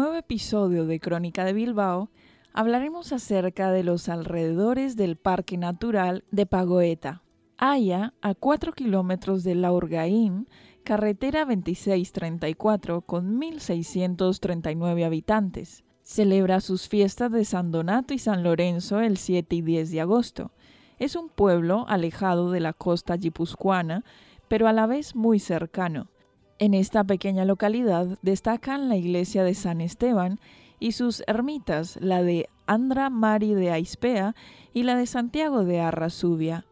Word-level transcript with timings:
Nuevo 0.00 0.16
episodio 0.16 0.86
de 0.86 0.98
Crónica 0.98 1.44
de 1.44 1.52
Bilbao 1.52 2.08
hablaremos 2.54 3.12
acerca 3.12 3.70
de 3.70 3.84
los 3.84 4.08
alrededores 4.08 4.96
del 4.96 5.16
Parque 5.16 5.58
Natural 5.58 6.24
de 6.30 6.46
Pagoeta. 6.46 7.22
Haya, 7.58 8.14
a 8.22 8.34
4 8.34 8.72
kilómetros 8.72 9.44
de 9.44 9.54
Laurgaín, 9.56 10.48
carretera 10.84 11.40
2634 11.40 13.02
con 13.02 13.38
1.639 13.38 15.04
habitantes. 15.04 15.84
Celebra 16.02 16.62
sus 16.62 16.88
fiestas 16.88 17.30
de 17.30 17.44
San 17.44 17.70
Donato 17.70 18.14
y 18.14 18.18
San 18.18 18.42
Lorenzo 18.42 19.00
el 19.00 19.18
7 19.18 19.54
y 19.54 19.60
10 19.60 19.90
de 19.90 20.00
agosto. 20.00 20.50
Es 20.98 21.14
un 21.14 21.28
pueblo 21.28 21.84
alejado 21.88 22.50
de 22.50 22.60
la 22.60 22.72
costa 22.72 23.18
guipuzcoana, 23.18 24.02
pero 24.48 24.66
a 24.66 24.72
la 24.72 24.86
vez 24.86 25.14
muy 25.14 25.38
cercano. 25.38 26.08
En 26.60 26.74
esta 26.74 27.04
pequeña 27.04 27.46
localidad 27.46 28.18
destacan 28.20 28.90
la 28.90 28.96
iglesia 28.96 29.44
de 29.44 29.54
San 29.54 29.80
Esteban 29.80 30.38
y 30.78 30.92
sus 30.92 31.24
ermitas, 31.26 31.96
la 32.02 32.22
de 32.22 32.50
Andra 32.66 33.08
Mari 33.08 33.54
de 33.54 33.70
Aispea 33.70 34.34
y 34.74 34.82
la 34.82 34.94
de 34.94 35.06
Santiago 35.06 35.64
de 35.64 35.80
Arrasubia. 35.80 36.66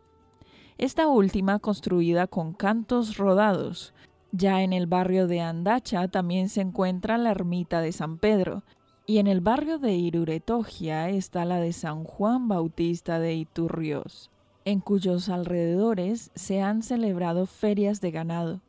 Esta 0.76 1.08
última 1.08 1.58
construida 1.58 2.26
con 2.26 2.52
cantos 2.52 3.16
rodados. 3.16 3.94
Ya 4.30 4.60
en 4.60 4.74
el 4.74 4.86
barrio 4.86 5.26
de 5.26 5.40
Andacha 5.40 6.06
también 6.08 6.50
se 6.50 6.60
encuentra 6.60 7.16
la 7.16 7.30
ermita 7.30 7.80
de 7.80 7.92
San 7.92 8.18
Pedro, 8.18 8.64
y 9.06 9.16
en 9.16 9.26
el 9.26 9.40
barrio 9.40 9.78
de 9.78 9.94
Iruretogia 9.94 11.08
está 11.08 11.46
la 11.46 11.60
de 11.60 11.72
San 11.72 12.04
Juan 12.04 12.46
Bautista 12.46 13.18
de 13.20 13.36
Iturrios, 13.36 14.30
en 14.66 14.80
cuyos 14.80 15.30
alrededores 15.30 16.30
se 16.34 16.60
han 16.60 16.82
celebrado 16.82 17.46
ferias 17.46 18.02
de 18.02 18.10
ganado. 18.10 18.60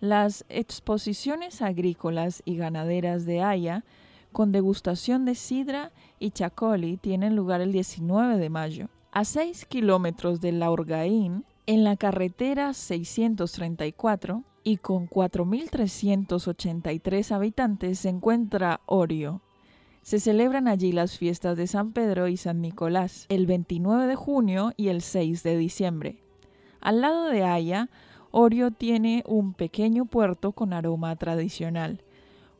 Las 0.00 0.44
exposiciones 0.48 1.60
agrícolas 1.60 2.42
y 2.44 2.56
ganaderas 2.56 3.26
de 3.26 3.42
Haya 3.42 3.84
con 4.30 4.52
degustación 4.52 5.24
de 5.24 5.34
sidra 5.34 5.90
y 6.20 6.30
chacoli 6.30 6.98
tienen 6.98 7.34
lugar 7.34 7.60
el 7.60 7.72
19 7.72 8.38
de 8.38 8.48
mayo. 8.48 8.90
A 9.10 9.24
6 9.24 9.64
kilómetros 9.64 10.40
de 10.40 10.52
Laurgaín, 10.52 11.44
en 11.66 11.82
la 11.82 11.96
carretera 11.96 12.74
634 12.74 14.44
y 14.62 14.76
con 14.76 15.08
4.383 15.08 17.32
habitantes 17.32 17.98
se 17.98 18.10
encuentra 18.10 18.82
Orio. 18.86 19.42
Se 20.02 20.20
celebran 20.20 20.68
allí 20.68 20.92
las 20.92 21.18
fiestas 21.18 21.56
de 21.56 21.66
San 21.66 21.90
Pedro 21.92 22.28
y 22.28 22.36
San 22.36 22.60
Nicolás 22.60 23.26
el 23.28 23.46
29 23.46 24.06
de 24.06 24.14
junio 24.14 24.74
y 24.76 24.86
el 24.88 25.02
6 25.02 25.42
de 25.42 25.56
diciembre. 25.56 26.22
Al 26.80 27.00
lado 27.00 27.24
de 27.24 27.42
Haya, 27.42 27.90
Orio 28.30 28.70
tiene 28.70 29.24
un 29.26 29.54
pequeño 29.54 30.04
puerto 30.04 30.52
con 30.52 30.72
aroma 30.72 31.16
tradicional 31.16 32.02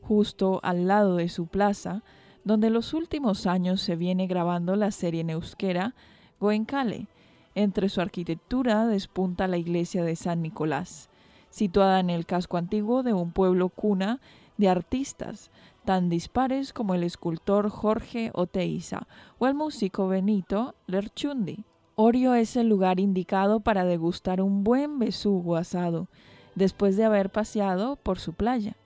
justo 0.01 0.59
al 0.63 0.87
lado 0.87 1.17
de 1.17 1.29
su 1.29 1.45
plaza, 1.45 2.03
donde 2.43 2.71
los 2.71 2.95
últimos 2.95 3.45
años 3.45 3.79
se 3.79 3.95
viene 3.95 4.25
grabando 4.25 4.75
la 4.75 4.89
serie 4.89 5.21
en 5.21 5.29
euskera 5.29 5.93
Goenkale. 6.39 7.07
Entre 7.53 7.89
su 7.89 8.01
arquitectura 8.01 8.87
despunta 8.87 9.47
la 9.47 9.57
iglesia 9.57 10.03
de 10.03 10.15
San 10.15 10.41
Nicolás, 10.41 11.09
situada 11.49 11.99
en 11.99 12.09
el 12.09 12.25
casco 12.25 12.57
antiguo 12.57 13.03
de 13.03 13.13
un 13.13 13.31
pueblo 13.31 13.69
cuna 13.69 14.19
de 14.57 14.69
artistas, 14.69 15.51
tan 15.85 16.09
dispares 16.09 16.73
como 16.73 16.95
el 16.95 17.03
escultor 17.03 17.69
Jorge 17.69 18.31
Oteiza 18.33 19.07
o 19.37 19.47
el 19.47 19.53
músico 19.53 20.07
Benito 20.07 20.75
Lerchundi. 20.87 21.65
Orio 22.01 22.33
es 22.33 22.55
el 22.55 22.69
lugar 22.69 23.01
indicado 23.01 23.59
para 23.59 23.83
degustar 23.83 24.41
un 24.41 24.63
buen 24.63 24.99
besugo 24.99 25.57
asado, 25.57 26.07
después 26.55 26.95
de 26.95 27.03
haber 27.03 27.29
paseado 27.29 27.97
por 27.97 28.19
su 28.19 28.31
playa. 28.31 28.77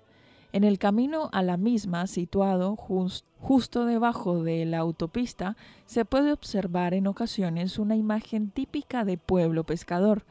En 0.52 0.64
el 0.64 0.80
camino 0.80 1.30
a 1.32 1.44
la 1.44 1.56
misma, 1.56 2.08
situado 2.08 2.76
justo 2.76 3.86
debajo 3.86 4.42
de 4.42 4.66
la 4.66 4.80
autopista, 4.80 5.56
se 5.86 6.06
puede 6.06 6.32
observar 6.32 6.96
en 6.96 7.06
ocasiones 7.06 7.78
una 7.78 7.96
imagen 7.96 8.50
típica 8.50 9.06
de 9.06 9.20
pueblo 9.20 9.64
pescador, 9.64 10.26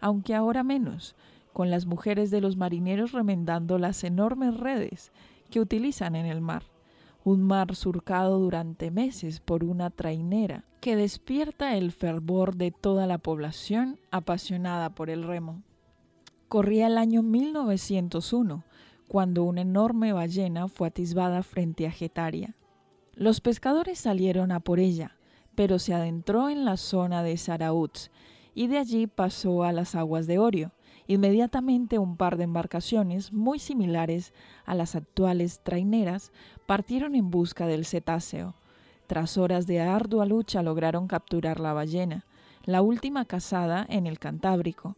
aunque 0.00 0.36
ahora 0.36 0.62
menos, 0.62 1.16
con 1.52 1.72
las 1.72 1.86
mujeres 1.86 2.30
de 2.30 2.40
los 2.40 2.56
marineros 2.56 3.10
remendando 3.10 3.78
las 3.78 4.04
enormes 4.04 4.56
redes 4.56 5.10
que 5.50 5.58
utilizan 5.58 6.14
en 6.14 6.26
el 6.26 6.40
mar. 6.40 6.62
Un 7.24 7.42
mar 7.42 7.74
surcado 7.74 8.38
durante 8.38 8.92
meses 8.92 9.40
por 9.40 9.64
una 9.64 9.90
trainera 9.90 10.67
que 10.80 10.96
despierta 10.96 11.76
el 11.76 11.92
fervor 11.92 12.56
de 12.56 12.70
toda 12.70 13.06
la 13.06 13.18
población 13.18 13.98
apasionada 14.10 14.94
por 14.94 15.10
el 15.10 15.24
remo. 15.24 15.62
Corría 16.48 16.86
el 16.86 16.98
año 16.98 17.22
1901 17.22 18.64
cuando 19.08 19.44
una 19.44 19.62
enorme 19.62 20.12
ballena 20.12 20.68
fue 20.68 20.88
atisbada 20.88 21.42
frente 21.42 21.86
a 21.86 21.90
Getaria. 21.90 22.54
Los 23.14 23.40
pescadores 23.40 23.98
salieron 23.98 24.52
a 24.52 24.60
por 24.60 24.78
ella, 24.78 25.16
pero 25.54 25.78
se 25.78 25.94
adentró 25.94 26.48
en 26.48 26.64
la 26.64 26.76
zona 26.76 27.22
de 27.22 27.36
Sarautz 27.36 28.10
y 28.54 28.68
de 28.68 28.78
allí 28.78 29.06
pasó 29.06 29.64
a 29.64 29.72
las 29.72 29.94
aguas 29.94 30.26
de 30.26 30.38
Orio. 30.38 30.72
Inmediatamente 31.06 31.98
un 31.98 32.16
par 32.16 32.36
de 32.36 32.44
embarcaciones 32.44 33.32
muy 33.32 33.58
similares 33.58 34.34
a 34.66 34.74
las 34.74 34.94
actuales 34.94 35.60
traineras 35.64 36.32
partieron 36.66 37.14
en 37.14 37.30
busca 37.30 37.66
del 37.66 37.86
cetáceo. 37.86 38.54
Tras 39.08 39.36
horas 39.36 39.66
de 39.66 39.80
ardua 39.80 40.24
lucha 40.24 40.62
lograron 40.62 41.08
capturar 41.08 41.58
la 41.58 41.72
ballena, 41.72 42.24
la 42.64 42.82
última 42.82 43.24
cazada 43.24 43.84
en 43.88 44.06
el 44.06 44.20
Cantábrico, 44.20 44.96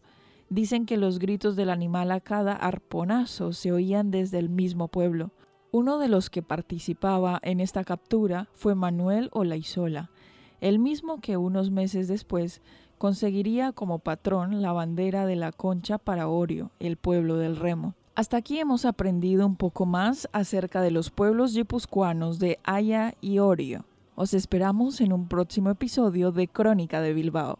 Dicen 0.51 0.85
que 0.85 0.97
los 0.97 1.17
gritos 1.17 1.55
del 1.55 1.69
animal 1.69 2.11
a 2.11 2.19
cada 2.19 2.51
arponazo 2.51 3.53
se 3.53 3.71
oían 3.71 4.11
desde 4.11 4.37
el 4.37 4.49
mismo 4.49 4.89
pueblo. 4.89 5.31
Uno 5.71 5.97
de 5.97 6.09
los 6.09 6.29
que 6.29 6.43
participaba 6.43 7.39
en 7.41 7.61
esta 7.61 7.85
captura 7.85 8.49
fue 8.53 8.75
Manuel 8.75 9.29
Olaizola, 9.31 10.11
el 10.59 10.77
mismo 10.77 11.21
que 11.21 11.37
unos 11.37 11.71
meses 11.71 12.09
después 12.09 12.61
conseguiría 12.97 13.71
como 13.71 13.99
patrón 13.99 14.61
la 14.61 14.73
bandera 14.73 15.25
de 15.25 15.37
la 15.37 15.53
concha 15.53 15.97
para 15.97 16.27
Orio, 16.27 16.71
el 16.81 16.97
pueblo 16.97 17.37
del 17.37 17.55
remo. 17.55 17.95
Hasta 18.15 18.35
aquí 18.35 18.59
hemos 18.59 18.83
aprendido 18.83 19.45
un 19.47 19.55
poco 19.55 19.85
más 19.85 20.27
acerca 20.33 20.81
de 20.81 20.91
los 20.91 21.11
pueblos 21.11 21.53
guipuzcoanos 21.53 22.39
de 22.39 22.59
Haya 22.65 23.15
y 23.21 23.39
Orio. 23.39 23.85
Os 24.23 24.35
esperamos 24.35 25.01
en 25.01 25.13
un 25.13 25.27
próximo 25.27 25.71
episodio 25.71 26.31
de 26.31 26.47
Crónica 26.47 27.01
de 27.01 27.11
Bilbao. 27.11 27.57